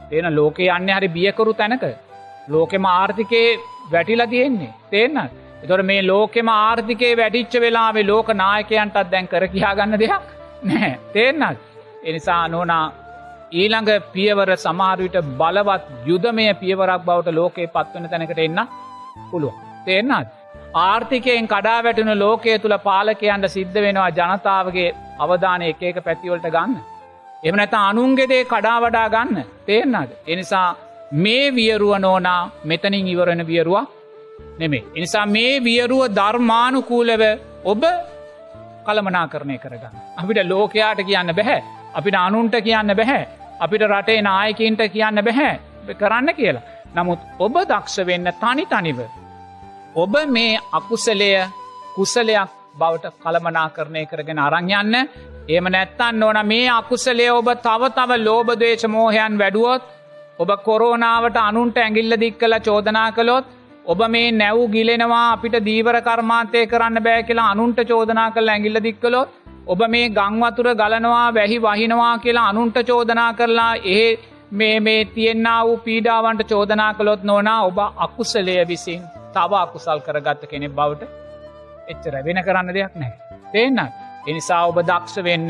තියෙන 0.10 0.36
ලෝකේ 0.36 0.70
යන්න 0.70 0.90
හරි 0.90 1.10
බියකරු 1.10 1.54
තැනක. 1.54 1.84
ලෝකෙම 2.48 2.86
ආර්ථිකයේ 2.88 3.60
වැටිලා 3.92 4.28
තියෙන්නේ. 4.28 4.74
තේන්න 4.90 5.18
එතොට 5.64 5.86
මේ 5.86 6.02
ලෝකෙම 6.04 6.50
ආර්ථිකයේ 6.54 7.18
වැඩිච්ච 7.20 7.56
වෙලාවේ 7.66 8.08
ලෝක 8.12 8.30
නායකයන්ටත් 8.42 9.12
දැන් 9.14 9.32
කර 9.34 9.46
කියයා 9.54 9.76
ගන්න 9.78 10.02
දෙයක් 10.04 10.26
නෑ 10.64 10.92
තේන්නත්. 11.14 11.62
එනිසා 12.04 12.44
නෝනා 12.48 12.86
ඊළඟ 13.54 13.92
පියවර 14.14 14.50
සමාරවිට 14.66 15.18
බලවත් 15.40 15.88
යුදමය 16.10 16.46
පියවරක් 16.62 17.08
බවට 17.08 17.38
ලෝකයේ 17.40 17.74
පත්වන 17.76 18.12
තැනකට 18.12 18.46
එන්න 18.46 18.62
පුළුව 19.32 19.58
තේරන්නත් 19.86 20.30
ආර්ථිකයෙන් 20.82 21.48
කඩා 21.48 21.80
වැටුණු 21.84 22.16
ලෝකය 22.16 22.58
තුළ 22.60 22.78
පාලකයන්ට 22.88 23.48
සිද්ධ 23.56 23.80
වෙනවා 23.86 24.10
ජනතාවගේ 24.12 24.90
අවධානය 25.20 25.66
එක 25.72 25.82
එක 25.84 25.98
පැතිවලට 26.06 26.48
ගන්න. 26.48 26.78
එම 27.44 27.56
නැත 27.56 27.74
අනුන්ගෙදේ 27.80 28.44
කඩා 28.46 28.78
වඩා 28.84 29.08
ගන්න. 29.10 29.44
තේරන්නද. 29.66 30.12
එනිසා 30.28 30.68
මේ 31.14 31.56
වියරුව 31.56 31.94
නෝනා 32.00 32.50
මෙතනින් 32.64 33.12
ඉවරණ 33.14 33.48
වියරුවා 33.48 33.86
නෙමේ. 34.58 34.84
එනිසා 34.96 35.26
මේ 35.28 35.54
වියරුව 35.60 36.04
ධර්මානුකූලව 36.12 37.24
ඔබ 37.66 37.84
කළමනා 38.86 39.28
කරණය 39.28 39.58
කරගන්න. 39.58 39.96
අපිට 40.18 40.40
ලෝකයාට 40.46 41.02
කියන්න 41.02 41.36
බැහැ. 41.36 41.60
අපිට 41.94 42.16
අනුන්ට 42.18 42.56
කියන්න 42.60 42.96
බැහැ. 42.96 43.28
අපිට 43.60 43.84
රටේ 43.84 44.22
නායකින්ට 44.22 44.82
කියන්න 44.90 45.24
බැහැ 45.24 45.60
කරන්න 45.96 46.34
කියලා. 46.34 46.68
නමුත් 46.96 47.20
ඔබ 47.40 47.56
දක්ෂ 47.64 48.06
වෙන්න 48.06 48.32
තනි 48.36 48.66
තනිව. 48.68 49.00
ඔබ 49.96 50.14
මේ 50.28 50.60
අකුසලය 50.72 51.32
කුසලයක් 51.96 52.50
බවට 52.76 53.14
කළමනා 53.20 53.70
කරණය 53.70 54.06
කරගෙන 54.06 54.40
අරංයන්න 54.40 54.96
ඒම 55.48 55.66
නැත්තන්න 55.68 56.24
ඕන 56.24 56.40
මේ 56.46 56.68
අකුසලේ 56.72 57.32
ඔබ 57.32 57.50
තව 57.60 57.90
තව 57.92 58.20
ලෝබදේශ 58.20 58.86
මෝහයන් 58.88 59.38
වැඩුවොත් 59.38 59.84
ඔබ 60.40 60.52
කොරෝනාවට 60.64 61.38
අනුන්ට 61.40 61.78
ඇගිල්ල 61.78 62.20
දික් 62.20 62.38
කළ 62.38 62.60
චෝදනා 62.60 63.10
කළොත් 63.12 63.46
ඔබ 63.86 64.02
මේ 64.08 64.32
නැව් 64.34 64.60
ගිලෙනවා 64.70 65.28
අපිට 65.32 65.56
දීවර 65.62 65.96
කර්මාන්තය 66.02 66.66
කරන්න 66.68 67.04
බෑ 67.04 67.24
කියලා 67.24 67.52
අනුන්ට 67.52 67.80
චෝදනා 67.84 68.32
කළ 68.32 68.50
ඇගිල්ල 68.50 68.80
දික්කලොත් 68.80 69.30
ඔබ 69.68 69.82
මේ 69.88 70.10
ගංවතුර 70.12 70.68
ගලනවා 70.76 71.30
වැහි 71.32 71.58
වහිනවා 71.60 72.18
කියලා 72.18 72.50
අනුන්ට 72.50 72.78
චෝදනා 72.84 73.32
කරලා 73.34 73.74
ඒ 73.94 74.08
මේ 74.54 74.80
මේ 74.80 75.06
තියෙන්න්න 75.08 75.50
වූ 75.62 75.78
පීඩාවන්ට 75.80 76.44
චෝදනා 76.46 76.94
කළොත් 76.94 77.24
නොනා 77.24 77.60
ඔබ 77.64 77.80
අකුසලය 77.98 78.56
විසින් 78.68 79.02
තව 79.34 79.52
අකුසල් 79.56 80.00
කරගත්ත 80.00 80.44
කෙනෙක් 80.48 80.74
බවට 80.74 81.10
එච්චර 81.88 82.16
වෙන 82.24 82.44
කරන්න 82.44 82.74
දෙයක් 82.74 82.96
නෑ. 82.96 83.14
තේන්න 83.52 83.80
එනිසා 84.28 84.66
ඔබ 84.68 84.78
දක්ෂ 84.82 85.24
වෙන්න 85.24 85.50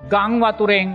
ගංවතුරෙන් 0.00 0.90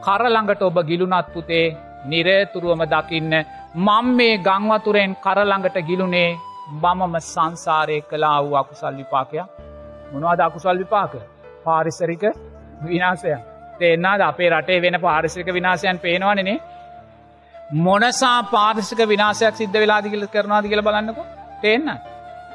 කරළඟට 0.00 0.62
ඔබ 0.62 0.78
ගිලුනත් 0.86 1.28
පුතේ 1.34 1.66
නිරේතුරුවම 2.04 2.82
දකින්න 2.86 3.32
මං 3.76 4.06
මේ 4.16 4.40
ගංවතුරෙන් 4.40 5.16
කරළඟට 5.18 5.78
ගිලුනේ 5.82 6.30
බමම 6.74 7.14
සංසාරය 7.22 7.98
කලා 8.02 8.38
වූ 8.40 8.56
අකුසල් 8.56 8.94
විපාකයක්. 8.96 9.48
මොනවාද 10.12 10.40
අකුසල් 10.40 10.78
විපාක? 10.78 11.12
පාරිසරික 11.64 12.24
විනාසය 12.84 13.34
තේෙන්න්නාද 13.78 14.20
අපේ 14.22 14.50
රටේ 14.50 14.82
වෙන 14.82 14.96
පාරිසික 15.00 15.48
විනාසයන් 15.48 15.98
පේනවනනේ 15.98 16.58
මොනසා 17.78 18.38
පාරිසික 18.46 19.00
විනාසයක් 19.06 19.54
සිද්ධ 19.54 19.72
වෙලාදිගල 19.74 20.26
කරනවාද 20.28 20.64
කියල 20.64 20.82
බලන්නක. 20.82 21.18
තේන්න 21.62 21.88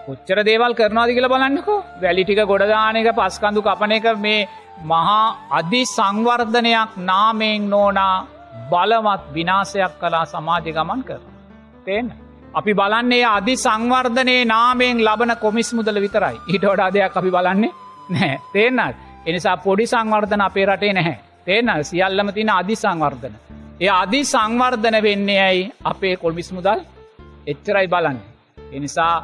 කොච්චර 0.06 0.40
දේවල් 0.44 0.74
කරනවාද 0.74 1.10
කියල 1.10 1.28
බලන්නකෝ. 1.28 1.84
වැලිටික 1.98 2.42
ගොඩදානක 2.46 3.10
පස්කඳු 3.12 3.62
කපන 3.62 3.92
එක 3.92 4.08
මේ 4.18 4.48
මහා 4.84 5.24
අධි 5.52 5.82
සංවර්ධනයක් 5.88 6.92
නාමයෙන් 7.02 7.70
නෝනා 7.70 8.18
බලවත් 8.72 9.22
විනාසයක් 9.34 9.94
කලා 10.00 10.26
සමාජය 10.26 10.72
ගමන් 10.74 11.02
කර. 11.04 11.22
තේන්න. 11.86 12.10
අපි 12.54 12.74
බලන්නේ 12.74 13.26
අධි 13.28 13.56
සංවර්ධනයේ 13.58 14.46
නාමයෙන් 14.46 15.06
ලබන 15.06 15.32
කොමිස් 15.38 15.70
මුදල 15.74 16.02
විතරයි 16.02 16.38
ඊට 16.48 16.64
වඩා 16.64 16.90
දෙයක් 16.94 17.18
අපි 17.18 17.32
බලන්නේ 17.36 17.72
නෑ 18.10 18.36
තේන්නත් 18.54 18.96
එනිසා 19.26 19.58
පොඩි 19.60 19.86
සංවර්ධන 19.86 20.42
අපේ 20.42 20.66
රටේ 20.66 20.94
නැහැ 20.94 21.18
තේන 21.46 21.70
සියල්ලම 21.84 22.30
තින 22.34 22.50
අධි 22.52 22.76
සංවර්ධන. 22.76 23.36
ඒ 23.82 23.92
අධි 23.94 24.22
සංවර්ධන 24.26 24.98
වෙන්නේ 25.04 25.42
ඇයි 25.42 25.72
අපේ 25.84 26.16
කොල්මිස් 26.18 26.50
මුදල් 26.52 26.80
එච්චරයි 27.48 27.88
බලන්න. 27.88 28.20
එනිසා 28.72 29.16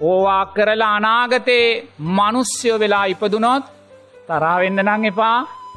ඕවා 0.00 0.44
කරලා 0.46 0.94
අනාගතයේ 0.96 1.68
මනුස්්‍යයෝ 2.10 2.78
වෙලා 2.78 3.04
ඉපදුනොත් 3.06 3.64
තරාවෙන්න 4.28 4.80
නං 4.82 5.04
එපා 5.04 5.36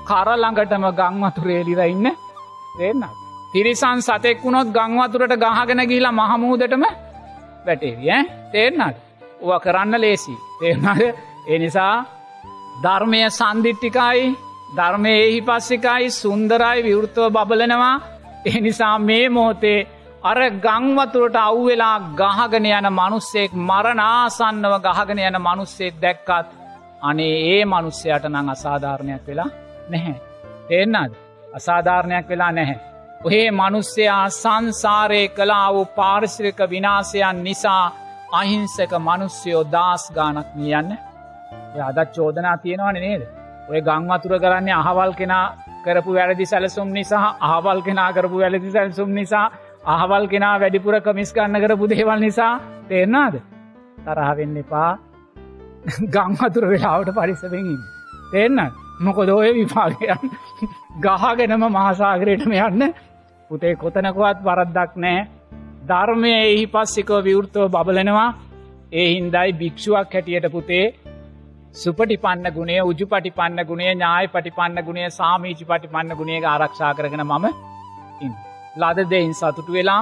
කරළඟටම 0.10 0.86
ගංවතුරේලිර 1.00 1.82
ඉන්න 1.86 2.08
දෙන්න. 2.78 3.04
තිරිසන් 3.54 4.00
සතෙක් 4.02 4.44
වුණොත් 4.44 4.70
ගංවතුරට 4.70 5.34
ගහගෙන 5.38 5.82
ගිහිලා 5.84 6.12
මහමූදටම 6.14 6.84
වැටේවිය 7.66 8.12
තේරනට 8.52 8.98
ඕ 9.42 9.60
කරන්න 9.60 9.94
ලේසි. 9.98 10.36
තේරනද 10.60 11.02
එනිසා 11.48 11.96
ධර්මය 12.84 13.22
සන්දිිට්ටිකයි 13.32 14.24
ධර්මය 14.70 15.14
එහි 15.18 15.40
පස්සිකයි 15.42 16.10
සුන්දරයි 16.14 16.84
විවෘතව 16.84 17.30
බබලනවා. 17.30 17.96
එනිසා 18.48 18.96
මේ 19.00 19.30
මෝතේ 19.30 19.88
අර 20.24 20.40
ගංවතුරට 20.60 21.38
අව්වෙලා 21.38 21.98
ගහගෙන 22.16 22.66
යන 22.68 22.88
මනුස්සෙක් 22.92 23.52
මරනාසන්නව 23.62 24.74
ගහගෙන 24.88 25.20
යන 25.22 25.38
මනුස්සෙක් 25.40 25.94
දැක්කත් 26.02 26.50
අනේ 27.02 27.36
ඒ 27.50 27.64
මනුස්සයට 27.66 28.24
නං 28.26 28.50
අසාධාරණයක් 28.50 29.24
වෙලා 29.28 29.50
නැහැ. 29.90 30.16
එන්නද 30.72 31.27
අසාධාරණයක් 31.58 32.30
වෙලා 32.30 32.52
නැහැ. 32.52 32.78
ඔහේ 33.22 33.50
මනුස්සයා 33.52 34.24
සංසාරය 34.32 35.22
කලා 35.30 35.68
වූ 35.74 35.86
පාරිශ්‍රික 35.96 36.60
විනාසයන් 36.70 37.44
නිසා 37.44 37.84
අහිංසක 38.34 38.92
මනුස්්‍යයෝ 39.00 39.64
දස් 39.68 40.04
ගානක් 40.12 40.50
නියන්න 40.56 40.92
අදත් 41.82 42.10
චෝදනා 42.12 42.58
තියෙනවන 42.58 42.98
නේද. 42.98 43.24
ඔය 43.70 43.80
ගංවතුර 43.82 44.34
කරන්නේ 44.40 44.76
අහවල් 44.76 45.12
කෙනා 45.14 45.46
කරපු 45.86 46.14
වැරදි 46.14 46.46
සැලසුම් 46.46 46.90
නිසා 46.92 47.26
අහවල් 47.42 47.82
කෙනා 47.82 48.10
කරපු 48.14 48.40
වැලදි 48.40 48.72
සැල්සුම් 48.72 49.10
නිසා 49.12 49.46
අහවල් 49.88 50.26
කෙනා 50.28 50.56
වැඩිපුර 50.60 50.96
කමිස් 51.02 51.34
කන්න 51.34 51.62
කරපු 51.64 51.90
දේවල් 51.90 52.20
නිසා 52.20 52.54
තේරනාද 52.90 53.36
තරහවෙන්න 54.06 54.58
එපා. 54.58 54.92
ගංවතුර 56.08 56.66
වෙලාවට 56.66 57.16
පරිසවෙෙන් 57.16 57.70
තේන්න 58.32 58.60
මොකොද 59.00 59.30
ඔය 59.32 59.54
විපාගයන් 59.54 60.30
ගහගෙනම 60.98 61.64
මහසාගරයටම 61.70 62.54
යන්න. 62.60 62.94
පුතේ 63.52 63.74
කොතනකුවත් 63.78 64.40
වරද්දක් 64.44 64.94
නෑ 64.98 65.20
ධර්මය 65.86 66.32
එහි 66.36 66.64
පස්සිකෝ 66.68 67.20
විවෘතව 67.22 67.68
බබලනවා. 67.72 68.30
ඒ 68.94 69.08
හින්දයි 69.08 69.50
භික්ෂුවක් 69.56 70.14
හැටියට 70.14 70.48
පුතේ 70.52 70.86
සුපටි 71.76 72.18
පන්න 72.18 72.48
ගුණේ 72.52 72.82
උජු 72.84 73.06
පටි 73.08 73.32
පන්න 73.32 73.66
ගුණේ 73.66 73.90
ඥාය 73.90 74.28
පටි 74.30 74.52
පන්න 74.52 74.80
ගුණේ 74.84 75.10
සාමීචි 75.12 75.66
පටි 75.66 75.90
පන්න 75.90 76.16
ගුණේ 76.16 76.42
ආරක්ෂා 76.48 76.94
කරගෙන 76.94 77.24
මම 77.24 77.46
ලද 78.78 79.08
දෙයින් 79.08 79.34
සතුටු 79.36 79.72
වෙලා 79.72 80.02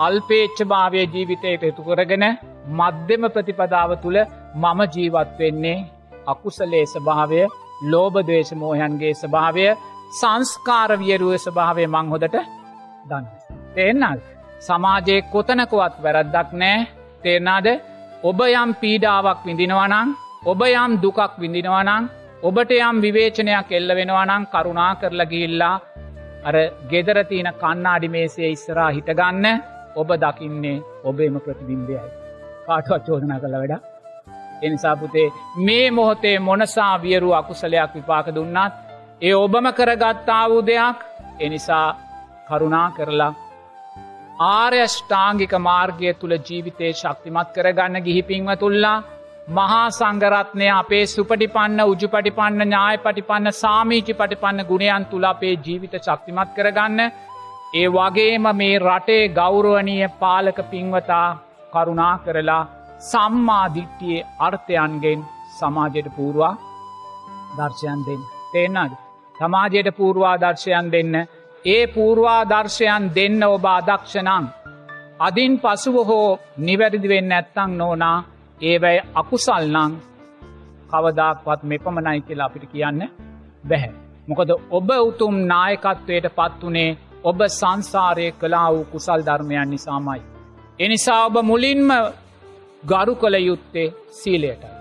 අල්පේච්ච 0.00 0.58
භාවය 0.66 1.06
ජීවිතයට 1.08 1.64
එතු 1.64 1.82
කරගෙන 1.84 2.24
මධ්‍යම 2.72 3.24
ප්‍රතිපදාව 3.30 3.90
තුළ 3.98 4.18
මම 4.56 4.80
ජීවත් 4.94 5.34
වෙන්නේ 5.38 5.78
අකුසලේ 6.26 6.84
ස්භාවය 6.88 7.42
ලෝබදේශ 7.84 8.52
මෝහයන්ගේ 8.56 9.14
ස්භාවය 9.16 9.66
සංස්කාර 10.14 10.90
වියරුව 10.98 11.32
ස්භාවය 11.38 11.86
මං 11.86 12.12
හොදට 12.12 12.36
දන්න. 13.06 13.24
තේන්නල් 13.74 14.20
සමාජයේ 14.60 15.26
කොතනකුවත් 15.28 15.96
වැරද්දක් 16.02 16.50
නෑ 16.54 16.76
තේරනාද 17.22 17.66
ඔබ 18.24 18.38
යම් 18.46 18.70
පීඩාවක් 18.82 19.40
විඳිනවනං 19.46 20.14
ඔබ 20.44 20.60
යම් 20.66 20.92
දුකක් 21.02 21.34
විඳිනවනං 21.38 22.04
ඔබට 22.42 22.70
යම් 22.78 22.96
විවේචනයක් 23.00 23.70
එල්ල 23.72 23.90
වෙනවනං 23.94 24.46
කරුණා 24.46 24.92
කරලා 24.96 25.26
ගිල්ලා 25.26 25.74
අර 26.44 26.56
ගෙදරතියන 26.90 27.48
කන්නාඩි 27.54 28.08
මේසේ 28.08 28.50
ඉස්සරා 28.50 28.90
හිටගන්න 28.90 29.46
ඔබ 29.96 30.08
දකින්නේ 30.16 30.82
ඔබේම 31.04 31.36
ප්‍රතිබිම්බයයි. 31.40 32.04
කාටවත් 32.66 33.06
චෝදනා 33.06 33.40
කළ 33.40 33.56
වැඩ. 33.56 33.74
එනිසාපුතේ 34.62 35.28
මේ 35.58 35.90
මොහොතේ 35.90 36.36
මොනසා 36.40 36.94
වියරු 36.98 37.30
අකුසලයක් 37.32 37.94
විපාක 37.94 38.26
දුන්නත් 38.34 38.83
ඒ 39.22 39.34
ඔබම 39.34 39.66
කරගත්තා 39.72 40.44
වූ 40.48 40.62
දෙයක් 40.62 40.98
එනිසා 41.40 41.88
කරුණා 42.48 42.88
කරලා 42.90 43.32
ආර්යෂ්ඨාංගික 44.44 45.52
මාර්ගය 45.60 46.12
තුළ 46.14 46.34
ජීවිතය 46.40 46.88
ශක්තිමත් 46.92 47.52
කරගන්න 47.54 48.02
ගිහිපින්ව 48.02 48.50
තුල්ලා 48.56 48.96
මහා 49.50 49.86
සංගරත්නය 49.90 50.66
අපේ 50.72 51.04
සුපටිපන්න 51.06 51.80
උජු 51.82 52.08
පටිපන්න 52.08 52.60
ඥාය 52.62 52.96
පටිපන්න 52.98 53.52
සාමීචි 53.54 54.14
පටිපන්න 54.14 54.64
ගුණයන් 54.64 55.06
තුළ 55.06 55.26
අපේ 55.26 55.54
ජීවිත 55.58 55.94
ශක්තිමත් 55.98 56.54
කරගන්න 56.56 57.00
ඒ 57.74 57.86
වගේම 57.90 58.50
මේ 58.54 58.78
රටේ 58.80 59.22
ගෞරුවනීය 59.30 60.08
පාලක 60.20 60.58
පින්වතා 60.70 61.28
කරුණා 61.72 62.14
කරලා 62.18 62.62
සම්මාධිට්ටියේ 63.02 64.26
අර්ථයන්ගෙන් 64.40 65.24
සමාජයට 65.52 66.08
පූර්වා 66.16 66.54
දර්ශයන් 67.56 68.00
දෙන්න. 68.06 68.22
තේෙන්න්නද. 68.52 69.03
සමාජයට 69.44 69.88
පූර්වා 69.96 70.36
දර්ශයන් 70.36 70.92
දෙන්න. 70.92 71.14
ඒ 71.64 71.86
පූර්වා 71.88 72.42
දර්ශයන් 72.46 73.10
දෙන්න 73.14 73.42
ඔබ 73.44 73.64
අදක්ෂනං. 73.70 74.46
අදින් 75.20 75.52
පසුව 75.58 75.96
හෝ 76.06 76.38
නිවැරදි 76.58 77.08
වෙන්න 77.08 77.32
ඇත්තං 77.32 77.76
නෝනා 77.78 78.18
ඒවැයි 78.60 79.06
අකුසල්නං 79.14 79.94
කවදක්වත් 80.90 81.62
මෙපමණයි 81.64 82.20
කියලා 82.20 82.46
අපිට 82.46 82.66
කියන්න 82.66 83.00
බැහැ. 83.64 83.92
මොකද 84.28 84.50
ඔබ 84.70 84.90
උතුම් 85.00 85.34
නායකත්වයට 85.46 86.28
පත් 86.36 86.60
වනේ 86.62 86.90
ඔබ 87.24 87.40
සංසාරය 87.50 88.26
කලා 88.34 88.68
වූ 88.72 88.84
කුසල් 88.84 89.20
ධර්මයන් 89.20 89.70
නිසාමයි. 89.70 90.22
එනිසා 90.80 91.20
ඔබ 91.26 91.36
මුලින්ම 91.42 91.90
ගරු 92.84 93.14
කළ 93.14 93.36
යුත්තේ 93.40 93.88
සීලයටයි. 94.12 94.74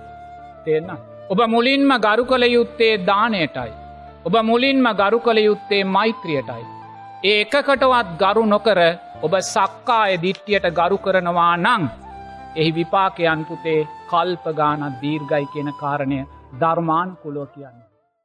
තේන්න. 0.65 0.91
ඔබ 1.29 1.39
මුලින්ම 1.47 1.91
ගරු 1.99 2.25
කළ 2.25 2.45
යුත්තේ 2.49 2.93
දානයටයි. 3.05 3.71
ඔබ 4.27 4.35
මුලින්ම 4.49 4.85
ගරු 4.99 5.17
කළ 5.19 5.39
යුත්තේ 5.39 5.83
මෛත්‍රියටයි. 5.85 6.63
ඒ 7.23 7.33
එකකටවත් 7.41 8.13
ගරු 8.21 8.43
නොකර 8.45 8.79
ඔබ 9.25 9.33
සක්කාය 9.47 10.13
දිට්ටියට 10.23 10.67
ගරු 10.79 10.97
කරනවා 10.97 11.55
නං. 11.57 11.83
එහි 12.55 12.71
විපාකයන් 12.77 13.41
පුතේ 13.49 13.87
කල්පගානත් 14.11 14.99
දීර්ගයි 15.01 15.45
කියන 15.53 15.69
කාරණය 15.81 16.19
ධර්මාන් 16.61 17.09
කුලෝ 17.23 17.47
කියන්නේ. 17.47 17.82